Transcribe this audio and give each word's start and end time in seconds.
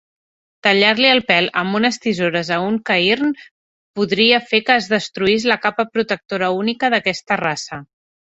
Tallar-li 0.67 1.09
el 1.15 1.19
pèl 1.31 1.49
amb 1.61 1.77
unes 1.79 1.99
tisores 2.05 2.49
a 2.55 2.57
un 2.69 2.79
Cairn 2.91 3.35
podria 3.99 4.41
fer 4.53 4.63
que 4.69 4.79
es 4.83 4.89
destruís 4.95 5.47
la 5.53 5.59
capa 5.67 5.87
protectora 5.99 6.53
única 6.65 6.93
d'aquesta 6.97 7.39
raça. 7.47 7.83